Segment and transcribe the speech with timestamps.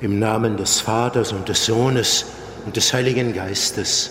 [0.00, 2.26] Im Namen des Vaters und des Sohnes
[2.66, 4.10] und des Heiligen Geistes.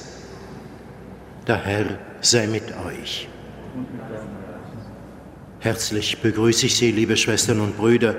[1.48, 3.28] Der Herr sei mit euch.
[5.60, 8.16] Herzlich begrüße ich Sie, liebe Schwestern und Brüder,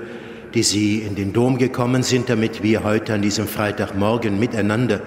[0.55, 5.01] die Sie in den Dom gekommen sind, damit wir heute an diesem Freitagmorgen miteinander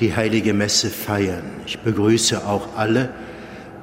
[0.00, 1.44] die heilige Messe feiern.
[1.66, 3.10] Ich begrüße auch alle,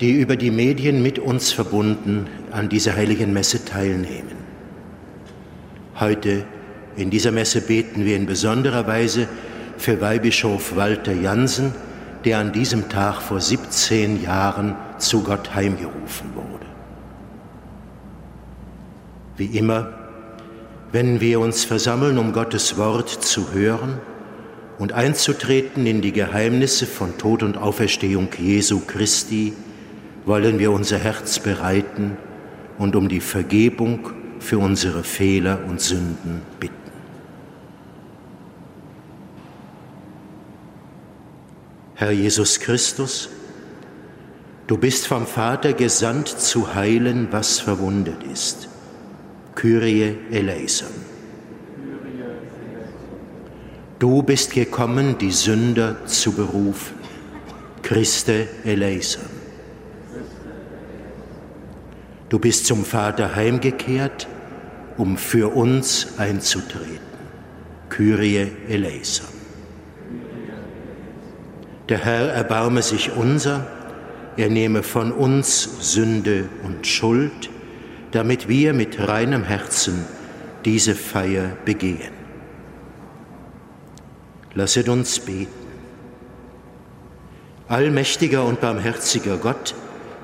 [0.02, 4.38] die über die Medien mit uns verbunden an dieser heiligen Messe teilnehmen.
[6.00, 6.46] Heute
[6.98, 9.28] in dieser Messe beten wir in besonderer Weise
[9.78, 11.74] für Weihbischof Walter Jansen,
[12.26, 16.66] der an diesem Tag vor 17 Jahren zu Gott heimgerufen wurde.
[19.38, 19.94] Wie immer,
[20.92, 24.00] wenn wir uns versammeln, um Gottes Wort zu hören
[24.80, 29.54] und einzutreten in die Geheimnisse von Tod und Auferstehung Jesu Christi,
[30.26, 32.18] wollen wir unser Herz bereiten
[32.80, 34.10] und um die Vergebung
[34.40, 36.77] für unsere Fehler und Sünden bitten.
[42.00, 43.28] Herr Jesus Christus,
[44.68, 48.70] du bist vom Vater gesandt zu heilen, was verwundet ist.
[49.56, 50.90] Kyrie eleison.
[53.98, 56.98] Du bist gekommen, die Sünder zu berufen.
[57.82, 59.26] Christe eleison.
[62.30, 64.28] Du bist zum Vater heimgekehrt,
[64.98, 67.00] um für uns einzutreten.
[67.90, 69.37] Kyrie eleison.
[71.90, 73.66] Der Herr erbarme sich unser,
[74.36, 77.50] er nehme von uns Sünde und Schuld,
[78.12, 80.06] damit wir mit reinem Herzen
[80.66, 82.12] diese Feier begehen.
[84.54, 85.48] Lasset uns beten.
[87.70, 89.76] Allmächtiger und barmherziger Gott,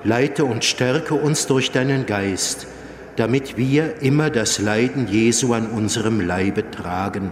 [0.04, 2.68] leite und stärke uns durch deinen Geist,
[3.16, 7.32] damit wir immer das Leiden Jesu an unserem Leibe tragen,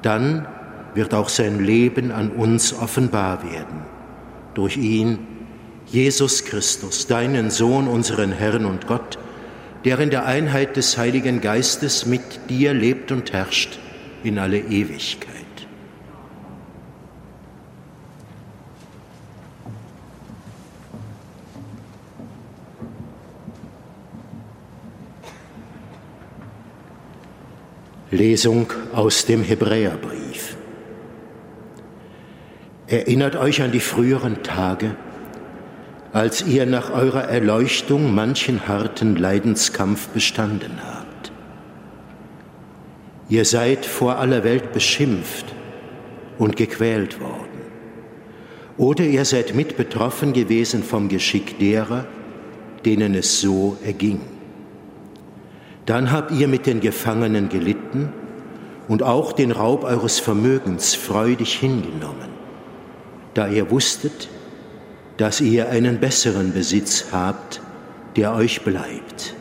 [0.00, 0.46] dann
[0.94, 3.82] wird auch sein Leben an uns offenbar werden.
[4.54, 5.18] Durch ihn,
[5.86, 9.18] Jesus Christus, deinen Sohn, unseren Herrn und Gott,
[9.84, 13.78] der in der Einheit des Heiligen Geistes mit dir lebt und herrscht
[14.22, 15.32] in alle Ewigkeit.
[28.12, 30.31] Lesung aus dem Hebräerbrief.
[32.92, 34.94] Erinnert euch an die früheren Tage,
[36.12, 41.32] als ihr nach eurer Erleuchtung manchen harten Leidenskampf bestanden habt.
[43.30, 45.46] Ihr seid vor aller Welt beschimpft
[46.36, 47.62] und gequält worden.
[48.76, 52.04] Oder ihr seid mit betroffen gewesen vom Geschick derer,
[52.84, 54.20] denen es so erging.
[55.86, 58.12] Dann habt ihr mit den Gefangenen gelitten
[58.86, 62.41] und auch den Raub eures Vermögens freudig hingenommen,
[63.34, 64.28] da ihr wusstet,
[65.16, 67.60] dass ihr einen besseren Besitz habt,
[68.16, 69.34] der euch bleibt.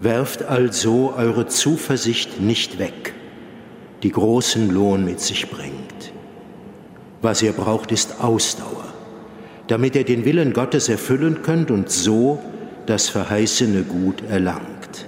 [0.00, 3.12] Werft also eure Zuversicht nicht weg,
[4.02, 6.12] die großen Lohn mit sich bringt.
[7.22, 8.86] Was ihr braucht, ist Ausdauer,
[9.66, 12.40] damit ihr den Willen Gottes erfüllen könnt und so
[12.86, 15.06] das verheißene Gut erlangt.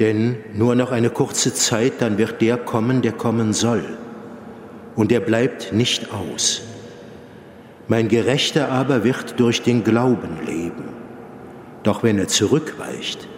[0.00, 3.84] Denn nur noch eine kurze Zeit, dann wird der kommen, der kommen soll.
[4.96, 6.62] Und er bleibt nicht aus.
[7.86, 10.84] Mein Gerechter aber wird durch den Glauben leben.
[11.84, 13.28] Doch wenn er zurückweicht,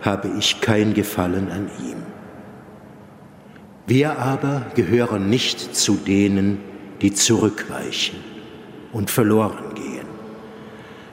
[0.00, 1.98] habe ich kein Gefallen an ihm.
[3.86, 6.60] Wir aber gehören nicht zu denen,
[7.02, 8.16] die zurückweichen
[8.92, 9.90] und verloren gehen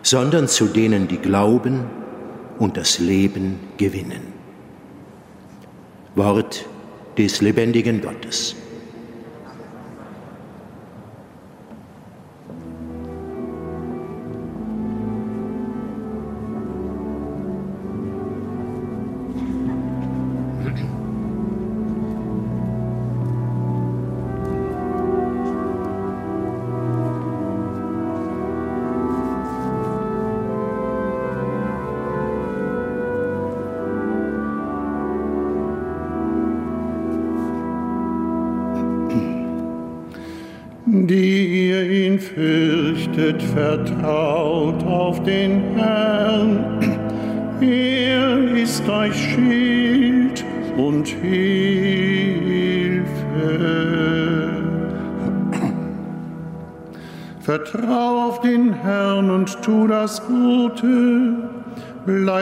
[0.08, 1.84] sondern zu denen, die glauben
[2.60, 4.22] und das Leben gewinnen.
[6.16, 6.66] Wort
[7.18, 8.56] des lebendigen Gottes.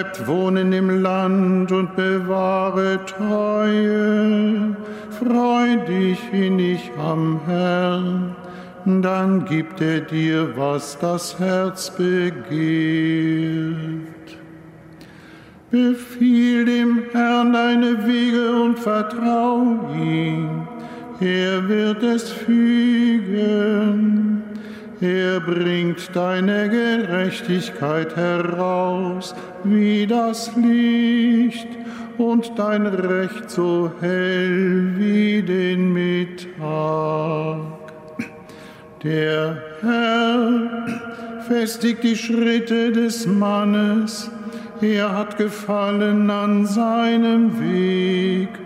[0.05, 4.75] Bleibt wohnen im Land und bewahre Treue.
[5.09, 8.35] Freu dich innig am Herrn
[8.85, 12.45] dann gibt er dir, was das Herz begehrt.
[15.71, 20.67] Befiehl dem Herrn deine Wege und vertrau ihm,
[21.19, 23.25] er wird es fügen.
[25.01, 31.67] Er bringt deine Gerechtigkeit heraus wie das Licht
[32.17, 37.57] und dein Recht so hell wie den Mittag.
[39.03, 40.85] Der Herr
[41.47, 44.31] festigt die Schritte des Mannes,
[44.81, 48.64] er hat gefallen an seinem Weg.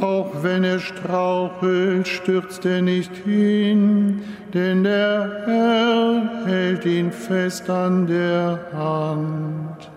[0.00, 4.22] Auch wenn er strauchelt, stürzt er nicht hin,
[4.54, 9.90] denn der Herr hält ihn fest an der Hand.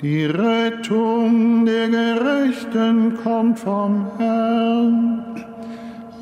[0.00, 5.18] Die Rettung der Gerechten kommt vom Herrn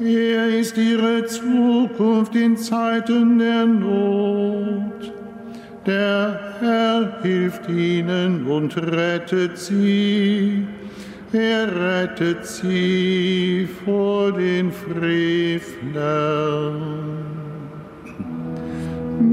[0.00, 5.12] er ist ihre Zukunft in Zeiten der Not.
[5.86, 10.66] Der Herr hilft ihnen und rettet sie.
[11.32, 15.16] Er rettet sie vor den Frevlern.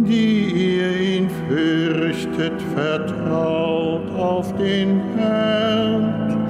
[0.05, 6.47] Die ihr ihn fürchtet, vertraut auf den Herrn.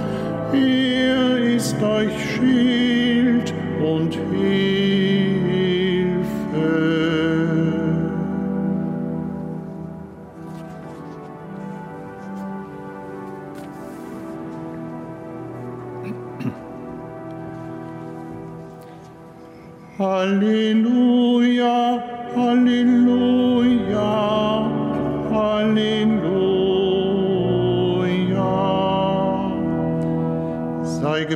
[0.54, 4.83] Er ist euch Schild und Hilfe.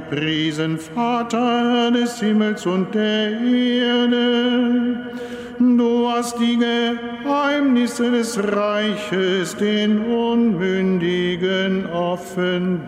[0.10, 4.98] Gepriesen, Vater des Himmels und der Erde.
[5.60, 12.88] Du hast die Geheimnisse des Reiches den Unmündigen offenbart.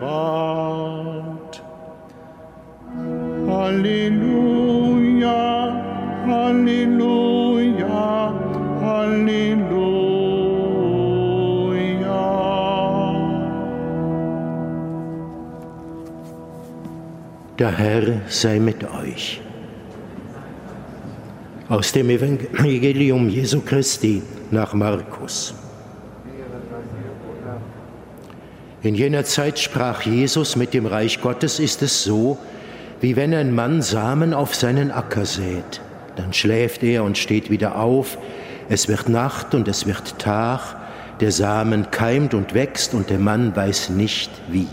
[3.48, 4.62] Halleluja,
[6.26, 7.54] Halleluja,
[8.80, 9.79] Halleluja.
[17.60, 19.38] Der Herr sei mit euch.
[21.68, 25.52] Aus dem Evangelium Jesu Christi nach Markus.
[28.82, 32.38] In jener Zeit sprach Jesus, mit dem Reich Gottes ist es so,
[33.02, 35.82] wie wenn ein Mann Samen auf seinen Acker sät.
[36.16, 38.16] Dann schläft er und steht wieder auf,
[38.70, 40.76] es wird Nacht und es wird Tag,
[41.20, 44.66] der Samen keimt und wächst und der Mann weiß nicht wie.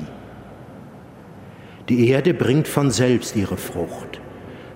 [1.89, 4.19] Die Erde bringt von selbst ihre Frucht.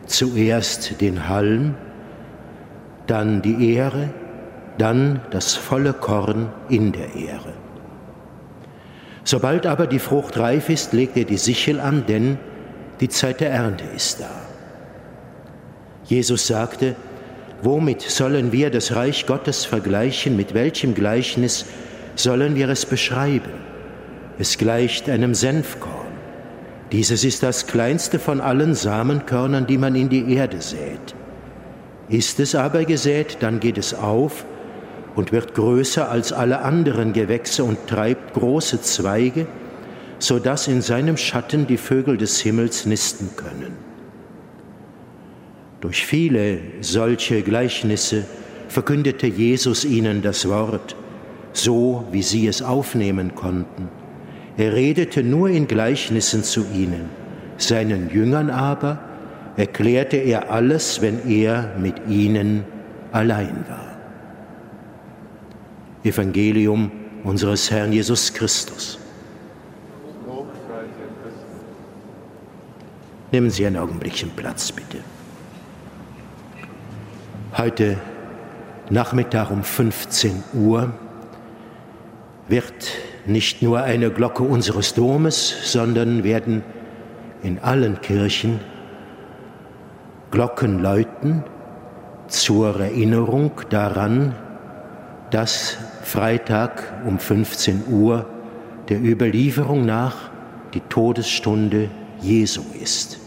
[0.05, 1.75] Zuerst den Halm,
[3.07, 4.09] dann die Ähre,
[4.77, 7.53] dann das volle Korn in der Ähre.
[9.23, 12.37] Sobald aber die Frucht reif ist, legt er die Sichel an, denn
[13.01, 14.31] die Zeit der Ernte ist da.
[16.05, 16.95] Jesus sagte,
[17.61, 21.65] womit sollen wir das Reich Gottes vergleichen, mit welchem Gleichnis
[22.15, 23.51] sollen wir es beschreiben?
[24.39, 25.90] Es gleicht einem Senfkorn.
[26.91, 31.15] Dieses ist das kleinste von allen Samenkörnern, die man in die Erde sät.
[32.09, 34.45] Ist es aber gesät, dann geht es auf
[35.15, 39.47] und wird größer als alle anderen Gewächse und treibt große Zweige,
[40.19, 43.77] so dass in seinem Schatten die Vögel des Himmels nisten können.
[45.79, 48.25] Durch viele solche Gleichnisse
[48.67, 50.95] verkündete Jesus ihnen das Wort,
[51.53, 54.00] so wie sie es aufnehmen konnten.
[54.57, 57.09] Er redete nur in Gleichnissen zu ihnen.
[57.57, 58.99] Seinen Jüngern aber
[59.57, 62.63] erklärte er alles, wenn er mit ihnen
[63.11, 63.91] allein war.
[66.03, 66.91] Evangelium
[67.23, 68.97] unseres Herrn Jesus Christus.
[73.31, 74.97] Nehmen Sie einen Augenblickchen Platz, bitte.
[77.57, 77.97] Heute
[78.89, 80.91] Nachmittag um 15 Uhr
[82.49, 82.91] wird
[83.25, 86.63] nicht nur eine Glocke unseres Domes, sondern werden
[87.43, 88.59] in allen Kirchen
[90.31, 91.43] Glocken läuten
[92.27, 94.33] zur Erinnerung daran,
[95.29, 98.27] dass Freitag um 15 Uhr
[98.87, 100.29] der Überlieferung nach
[100.73, 101.89] die Todesstunde
[102.21, 103.19] Jesu ist.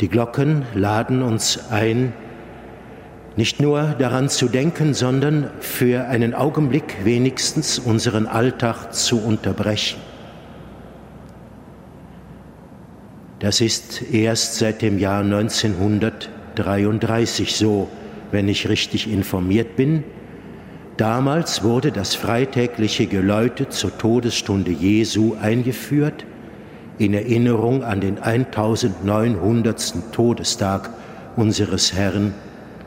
[0.00, 2.12] Die Glocken laden uns ein,
[3.38, 10.00] nicht nur daran zu denken, sondern für einen Augenblick wenigstens unseren Alltag zu unterbrechen.
[13.38, 17.86] Das ist erst seit dem Jahr 1933 so,
[18.32, 20.02] wenn ich richtig informiert bin.
[20.96, 26.26] Damals wurde das freitägliche Geläute zur Todesstunde Jesu eingeführt,
[26.98, 30.10] in Erinnerung an den 1900.
[30.10, 30.90] Todestag
[31.36, 32.34] unseres Herrn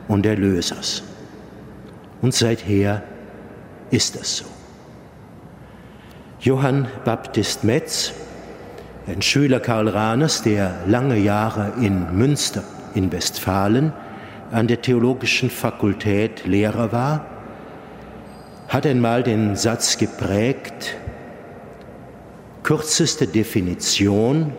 [0.08, 1.02] und Erlösers.
[2.20, 3.02] Und seither
[3.90, 4.44] ist es so.
[6.40, 8.12] Johann Baptist Metz,
[9.06, 13.92] ein Schüler Karl Rahners, der lange Jahre in Münster in Westfalen
[14.50, 17.26] an der Theologischen Fakultät Lehrer war,
[18.68, 20.96] hat einmal den Satz geprägt,
[22.62, 24.52] kürzeste Definition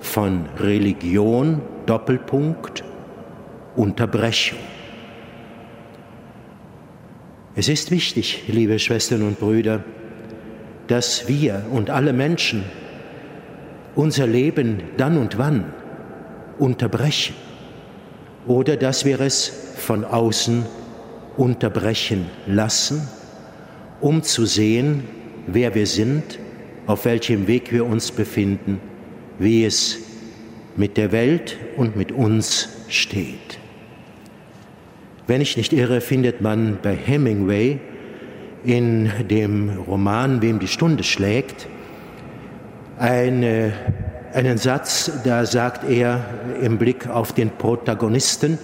[0.00, 2.84] von Religion, Doppelpunkt,
[3.76, 4.58] Unterbrechung.
[7.54, 9.84] Es ist wichtig, liebe Schwestern und Brüder,
[10.86, 12.64] dass wir und alle Menschen
[13.94, 15.72] unser Leben dann und wann
[16.58, 17.34] unterbrechen
[18.46, 20.64] oder dass wir es von außen
[21.36, 23.08] unterbrechen lassen,
[24.00, 25.04] um zu sehen,
[25.46, 26.38] wer wir sind,
[26.86, 28.80] auf welchem Weg wir uns befinden,
[29.38, 29.98] wie es
[30.76, 33.59] mit der Welt und mit uns steht.
[35.26, 37.78] Wenn ich nicht irre, findet man bei Hemingway
[38.64, 41.68] in dem Roman Wem die Stunde schlägt
[43.00, 43.72] eine,
[44.34, 46.22] einen Satz, da sagt er
[46.60, 48.58] im Blick auf den Protagonisten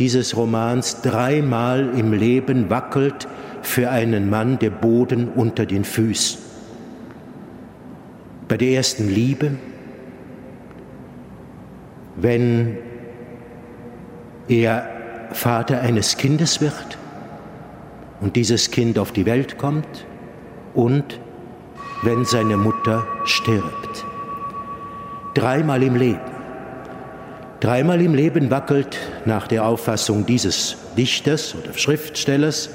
[0.00, 3.28] dieses Romans, dreimal im Leben wackelt
[3.62, 6.40] für einen Mann der Boden unter den Füßen.
[8.48, 9.52] Bei der ersten Liebe,
[12.16, 12.78] wenn
[14.48, 14.97] er
[15.32, 16.98] Vater eines Kindes wird
[18.20, 20.06] und dieses Kind auf die Welt kommt
[20.74, 21.20] und
[22.02, 24.04] wenn seine Mutter stirbt.
[25.34, 26.20] Dreimal im Leben.
[27.60, 32.70] Dreimal im Leben wackelt nach der Auffassung dieses Dichters oder Schriftstellers,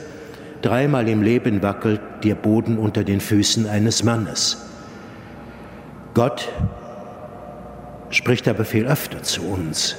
[0.62, 4.66] dreimal im Leben wackelt der Boden unter den Füßen eines Mannes.
[6.14, 6.50] Gott
[8.10, 9.96] spricht aber viel öfter zu uns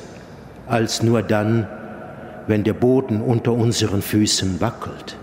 [0.67, 1.67] als nur dann,
[2.47, 5.17] wenn der Boden unter unseren Füßen wackelt.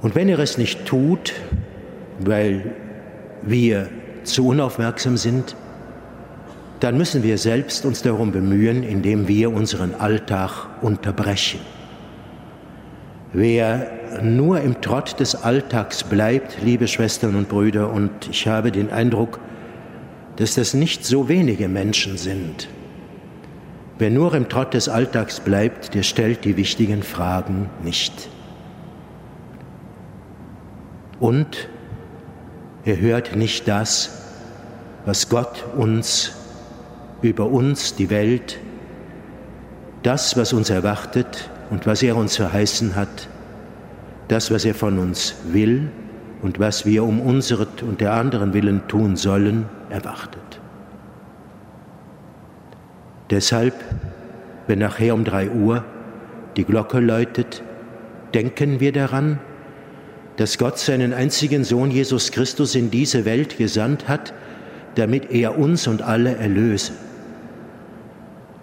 [0.00, 1.34] Und wenn er es nicht tut,
[2.20, 2.72] weil
[3.42, 3.88] wir
[4.24, 5.56] zu unaufmerksam sind,
[6.80, 11.60] dann müssen wir selbst uns darum bemühen, indem wir unseren Alltag unterbrechen.
[13.32, 13.90] Wer
[14.22, 19.40] nur im Trott des Alltags bleibt, liebe Schwestern und Brüder, und ich habe den Eindruck,
[20.36, 22.68] dass das nicht so wenige Menschen sind.
[23.98, 28.28] Wer nur im Trott des Alltags bleibt, der stellt die wichtigen Fragen nicht.
[31.18, 31.68] Und
[32.84, 34.22] er hört nicht das,
[35.04, 36.32] was Gott uns
[37.22, 38.60] über uns, die Welt,
[40.04, 43.28] das, was uns erwartet und was er uns verheißen hat,
[44.28, 45.90] das, was er von uns will
[46.40, 50.60] und was wir um unsere und der anderen willen tun sollen, erwartet.
[53.30, 53.74] Deshalb,
[54.66, 55.84] wenn nachher um drei Uhr
[56.56, 57.62] die Glocke läutet,
[58.34, 59.38] denken wir daran,
[60.36, 64.32] dass Gott seinen einzigen Sohn Jesus Christus in diese Welt gesandt hat,
[64.94, 66.92] damit er uns und alle erlöse.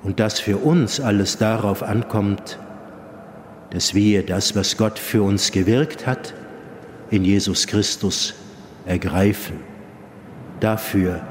[0.03, 2.59] Und dass für uns alles darauf ankommt,
[3.71, 6.33] dass wir das, was Gott für uns gewirkt hat,
[7.09, 8.35] in Jesus Christus
[8.85, 9.59] ergreifen.
[10.59, 11.21] Dafür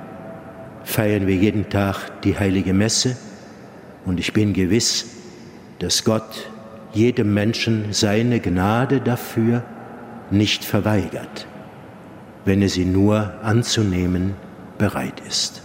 [0.84, 3.16] feiern wir jeden Tag die heilige Messe
[4.04, 5.06] und ich bin gewiss,
[5.78, 6.50] dass Gott
[6.92, 9.64] jedem Menschen seine Gnade dafür
[10.30, 11.46] nicht verweigert,
[12.44, 14.34] wenn er sie nur anzunehmen
[14.78, 15.62] bereit ist.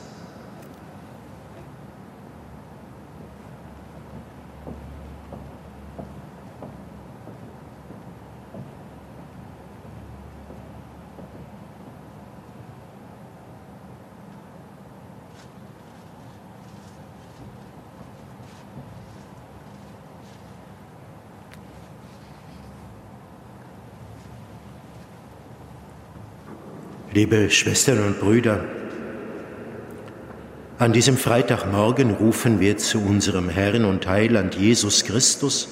[27.12, 28.66] Liebe Schwestern und Brüder,
[30.78, 35.70] an diesem Freitagmorgen rufen wir zu unserem Herrn und Heiland Jesus Christus,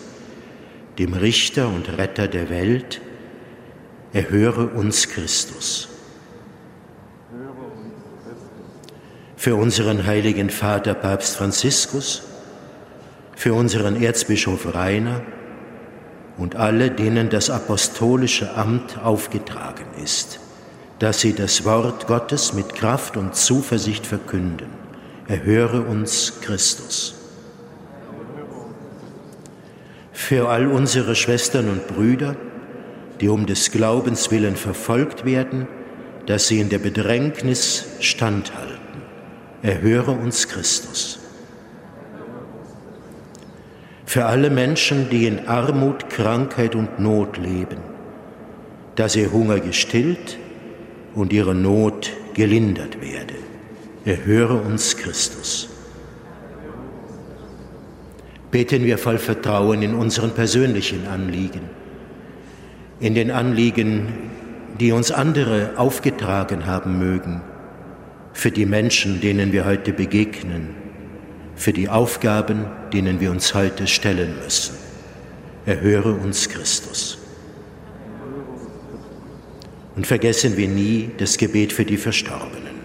[0.97, 3.01] dem Richter und Retter der Welt,
[4.13, 5.89] erhöre uns Christus.
[9.35, 12.23] Für unseren heiligen Vater Papst Franziskus,
[13.35, 15.21] für unseren Erzbischof Rainer
[16.39, 20.39] und alle, denen das apostolische Amt aufgetragen ist
[20.99, 24.67] dass sie das Wort Gottes mit Kraft und Zuversicht verkünden.
[25.27, 27.15] Erhöre uns Christus.
[30.11, 32.35] Für all unsere Schwestern und Brüder,
[33.21, 35.67] die um des Glaubens willen verfolgt werden,
[36.25, 38.77] dass sie in der Bedrängnis standhalten.
[39.61, 41.19] Erhöre uns Christus.
[44.05, 47.79] Für alle Menschen, die in Armut, Krankheit und Not leben,
[48.95, 50.37] dass ihr Hunger gestillt,
[51.17, 53.33] und ihre Not gelindert werde.
[54.05, 55.67] Erhöre uns Christus.
[58.51, 61.61] Beten wir voll Vertrauen in unseren persönlichen Anliegen,
[62.99, 64.13] in den Anliegen,
[64.79, 67.41] die uns andere aufgetragen haben mögen,
[68.33, 70.75] für die Menschen, denen wir heute begegnen,
[71.55, 74.75] für die Aufgaben, denen wir uns heute stellen müssen.
[75.65, 77.16] Erhöre uns Christus.
[79.97, 82.77] Und vergessen wir nie das Gebet für die Verstorbenen.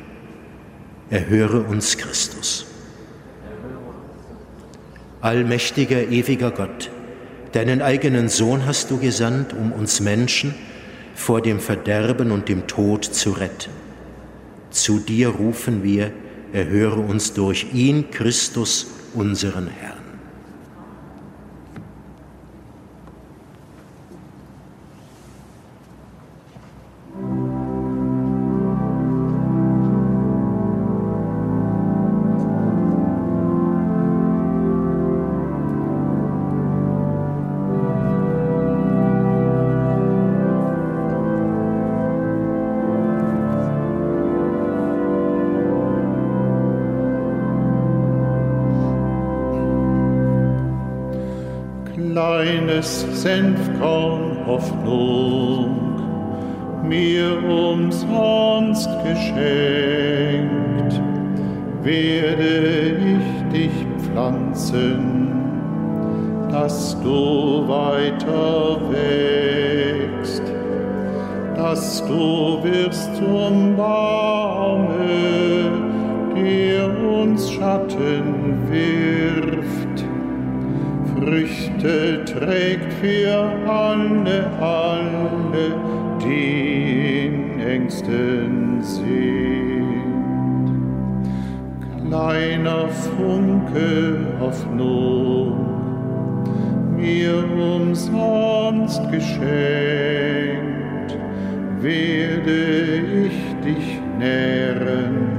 [1.11, 2.65] Erhöre uns Christus.
[5.21, 6.91] Allmächtiger, ewiger Gott,
[7.53, 10.55] deinen eigenen Sohn hast du gesandt, um uns Menschen
[11.15, 13.71] vor dem Verderben und dem Tod zu retten.
[14.71, 16.13] Zu dir rufen wir,
[16.55, 20.02] erhöre uns durch ihn, Christus, unseren Herrn.
[52.43, 55.77] Kleines Senfkorn Hoffnung
[56.83, 60.51] mir umsonst geschenkt,
[61.83, 65.31] werde ich dich pflanzen,
[66.51, 70.43] dass du weiter wächst,
[71.55, 74.89] dass du wirst zum Baume,
[76.35, 79.82] der uns Schatten wirft
[81.25, 85.77] Früchte trägt für alle, alle,
[86.21, 89.13] die in Ängsten sind.
[92.13, 95.57] kleiner Funke Hoffnung,
[96.97, 99.41] mir umsonst geschenkt,
[101.81, 105.31] werde ich dich nähren,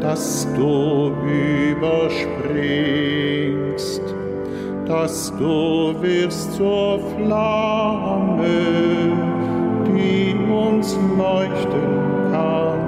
[0.00, 1.12] dass du
[1.76, 4.11] überspringst,
[4.86, 8.36] dass du wirst zur Flamme,
[9.86, 12.80] die uns leuchten kann.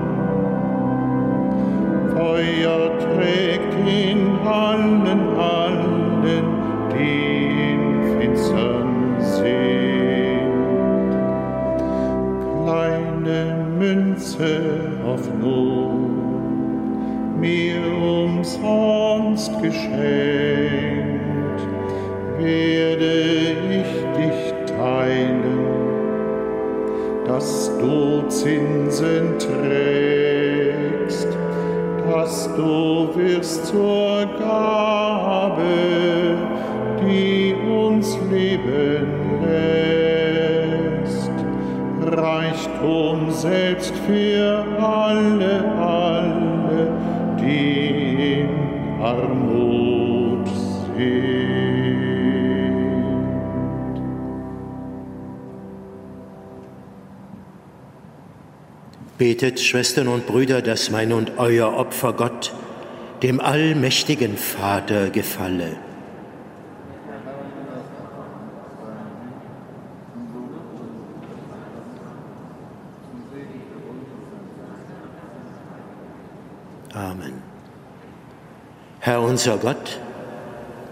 [2.14, 6.44] Feuer trägt in allen, allen,
[6.92, 7.82] die in
[8.18, 10.54] Finstern sind.
[12.64, 13.40] Kleine
[13.78, 14.52] Münze
[15.06, 15.90] auf Not,
[17.38, 20.43] mir umsonst geschenkt,
[27.84, 31.28] du Zinsen trägst,
[32.06, 35.64] dass du wirst zur Gabe,
[37.02, 41.30] die uns leben lässt.
[42.00, 46.92] Reichtum selbst für alle, alle,
[47.40, 48.48] die in
[49.02, 50.48] Armut
[50.96, 51.33] sind.
[59.24, 62.52] Betet, Schwestern und Brüder, dass mein und euer Opfer Gott,
[63.22, 65.76] dem allmächtigen Vater, gefalle.
[76.92, 77.32] Amen.
[79.00, 80.00] Herr unser Gott,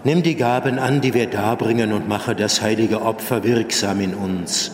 [0.03, 4.71] nimm die Gaben an, die wir darbringen und mache das heilige Opfer wirksam in uns.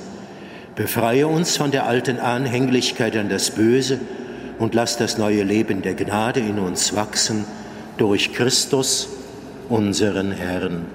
[0.79, 3.99] Befreie uns von der alten Anhänglichkeit an das Böse
[4.59, 7.43] und lass das neue Leben der Gnade in uns wachsen
[7.97, 9.09] durch Christus,
[9.67, 10.85] unseren Herrn.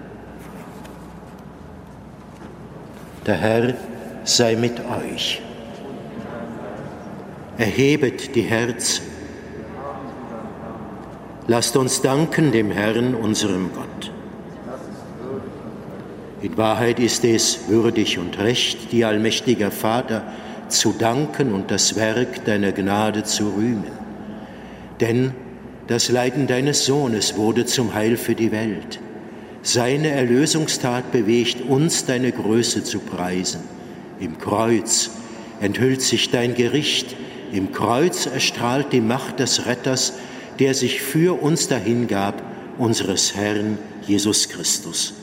[3.26, 3.74] Der Herr
[4.24, 5.42] sei mit euch.
[7.58, 9.04] Erhebet die Herzen.
[11.46, 14.13] Lasst uns danken dem Herrn, unserem Gott.
[16.44, 20.30] In Wahrheit ist es würdig und recht, dir, allmächtiger Vater,
[20.68, 23.90] zu danken und das Werk deiner Gnade zu rühmen.
[25.00, 25.32] Denn
[25.86, 29.00] das Leiden deines Sohnes wurde zum Heil für die Welt.
[29.62, 33.62] Seine Erlösungstat bewegt uns, deine Größe zu preisen.
[34.20, 35.12] Im Kreuz
[35.62, 37.16] enthüllt sich dein Gericht,
[37.52, 40.12] im Kreuz erstrahlt die Macht des Retters,
[40.58, 42.42] der sich für uns dahingab,
[42.76, 45.14] unseres Herrn Jesus Christus.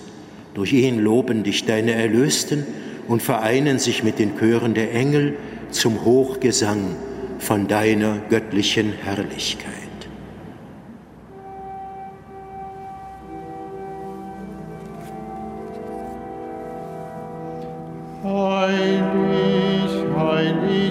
[0.54, 2.66] Durch ihn loben dich deine Erlösten
[3.08, 5.38] und vereinen sich mit den Chören der Engel
[5.70, 6.96] zum Hochgesang
[7.40, 9.72] von deiner göttlichen Herrlichkeit.
[18.24, 20.91] Heilig, heilig,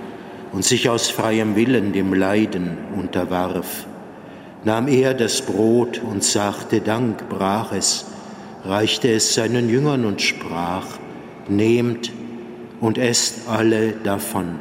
[0.51, 3.85] und sich aus freiem Willen dem Leiden unterwarf,
[4.63, 8.05] nahm er das Brot und sagte Dank, brach es,
[8.65, 10.85] reichte es seinen Jüngern und sprach,
[11.47, 12.11] Nehmt
[12.79, 14.59] und esst alle davon.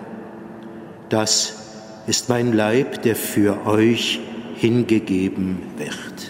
[1.09, 4.19] Das ist mein Leib, der für euch
[4.57, 6.30] hingegeben wird.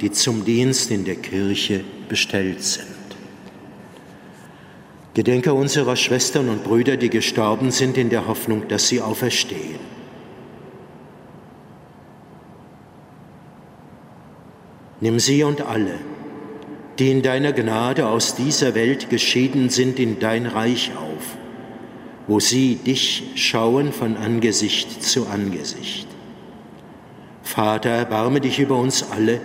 [0.00, 2.86] die zum Dienst in der Kirche bestellt sind.
[5.14, 9.78] Gedenke unserer Schwestern und Brüder, die gestorben sind, in der Hoffnung, dass sie auferstehen.
[15.00, 15.94] Nimm sie und alle,
[16.98, 21.36] die in deiner Gnade aus dieser Welt geschieden sind, in dein Reich auf,
[22.26, 26.08] wo sie dich schauen von Angesicht zu Angesicht.
[27.42, 29.40] Vater, erbarme dich über uns alle,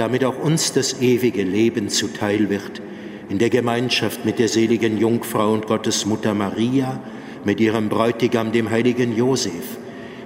[0.00, 2.80] damit auch uns das ewige Leben zuteil wird,
[3.28, 7.00] in der Gemeinschaft mit der seligen Jungfrau und Gottesmutter Maria,
[7.44, 9.76] mit ihrem Bräutigam, dem heiligen Josef,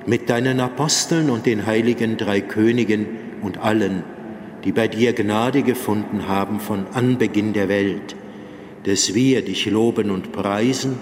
[0.06, 3.06] mit deinen Aposteln und den heiligen drei Königen
[3.42, 4.04] und allen,
[4.62, 8.14] die bei dir Gnade gefunden haben von Anbeginn der Welt,
[8.84, 10.98] dass wir dich loben und preisen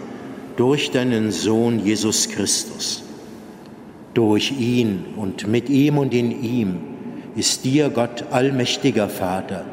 [0.57, 3.03] durch deinen Sohn Jesus Christus.
[4.15, 6.92] Durch ihn und mit ihm und in ihm
[7.35, 9.65] ist dir, Gott, allmächtiger Vater,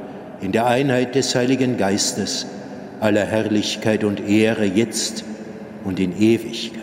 [0.41, 2.45] in der Einheit des Heiligen Geistes,
[2.99, 5.23] aller Herrlichkeit und Ehre jetzt
[5.83, 6.79] und in Ewigkeit.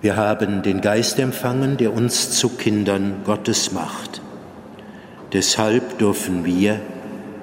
[0.00, 4.22] Wir haben den Geist empfangen, der uns zu Kindern Gottes macht.
[5.32, 6.80] Deshalb dürfen wir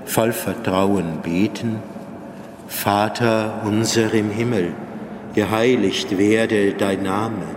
[0.06, 1.77] voll Vertrauen beten,
[2.67, 4.73] Vater unser im Himmel,
[5.36, 7.57] geheiligt werde dein Name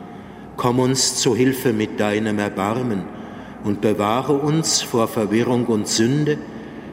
[0.61, 3.01] Komm uns zu Hilfe mit deinem Erbarmen
[3.63, 6.37] und bewahre uns vor Verwirrung und Sünde,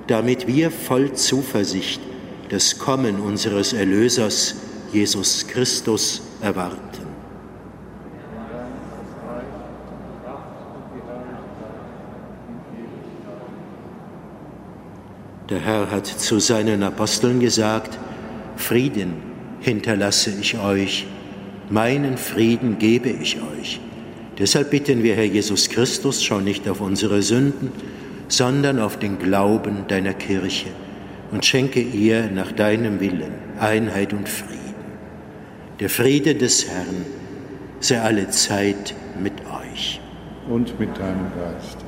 [0.06, 2.00] damit wir voll Zuversicht
[2.48, 4.54] das Kommen unseres Erlösers
[4.90, 6.78] Jesus Christus erwarten.
[15.50, 17.98] Der Herr hat zu seinen Aposteln gesagt,
[18.56, 19.16] Frieden
[19.60, 21.06] hinterlasse ich euch
[21.70, 23.80] meinen Frieden gebe ich euch.
[24.38, 27.72] Deshalb bitten wir, Herr Jesus Christus, schau nicht auf unsere Sünden,
[28.28, 30.68] sondern auf den Glauben deiner Kirche
[31.32, 34.58] und schenke ihr nach deinem Willen Einheit und Frieden.
[35.80, 37.04] Der Friede des Herrn
[37.80, 40.00] sei alle Zeit mit euch.
[40.48, 41.87] Und mit deinem Geist.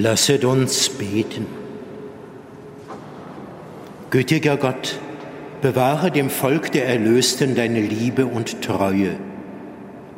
[0.00, 1.44] Lasset uns beten.
[4.10, 5.00] Gütiger Gott,
[5.60, 9.16] bewahre dem Volk der Erlösten deine Liebe und Treue.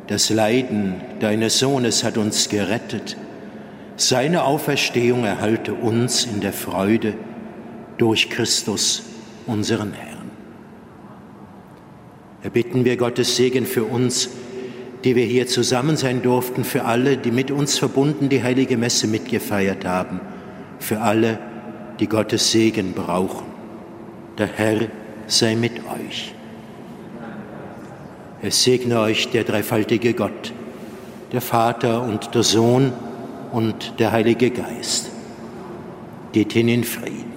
[0.05, 3.17] Das Leiden deines Sohnes hat uns gerettet.
[3.95, 7.15] Seine Auferstehung erhalte uns in der Freude
[7.97, 9.01] durch Christus,
[9.47, 10.29] unseren Herrn.
[12.43, 14.29] Erbitten wir Gottes Segen für uns,
[15.03, 19.07] die wir hier zusammen sein durften, für alle, die mit uns verbunden die heilige Messe
[19.07, 20.19] mitgefeiert haben,
[20.79, 21.39] für alle,
[21.99, 23.45] die Gottes Segen brauchen.
[24.37, 24.87] Der Herr
[25.27, 26.33] sei mit euch.
[28.41, 30.51] Es segne euch der dreifaltige Gott,
[31.31, 32.91] der Vater und der Sohn
[33.51, 35.11] und der Heilige Geist.
[36.31, 37.30] Geht hin in Frieden.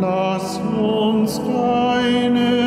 [0.00, 2.65] Lass uns deine